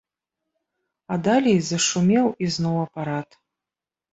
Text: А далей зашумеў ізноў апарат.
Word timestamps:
А 1.15 1.17
далей 1.27 1.59
зашумеў 1.67 2.25
ізноў 2.49 2.77
апарат. 2.89 3.29